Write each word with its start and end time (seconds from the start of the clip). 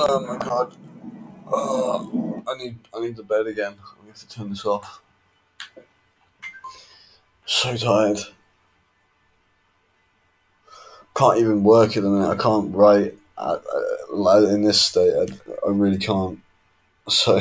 Oh 0.00 0.20
my 0.20 0.36
god. 0.38 0.76
Oh, 1.50 2.42
I 2.46 2.56
need 2.56 2.78
I 2.94 3.00
need 3.00 3.16
the 3.16 3.24
bed 3.24 3.48
again. 3.48 3.74
I 3.80 4.06
need 4.06 4.14
to 4.14 4.28
turn 4.28 4.50
this 4.50 4.64
off. 4.64 5.02
So 7.46 7.76
tired. 7.76 8.18
Can't 11.16 11.38
even 11.38 11.64
work 11.64 11.96
at 11.96 12.04
the 12.04 12.10
minute. 12.10 12.28
I 12.28 12.40
can't 12.40 12.72
write 12.72 13.18
at, 13.36 13.44
uh, 13.44 14.46
in 14.54 14.62
this 14.62 14.80
state. 14.80 15.14
I, 15.14 15.66
I 15.66 15.70
really 15.70 15.98
can't. 15.98 16.38
So 17.08 17.40